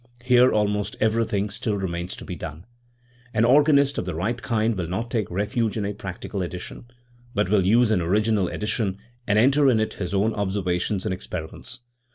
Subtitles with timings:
[0.23, 2.65] Here almost everything still remains to be done.
[3.35, 6.85] An organist of the right kind will not take refuge in a practical edition,
[7.35, 11.81] but will use an original edition, and enter in it his own observations and experiments.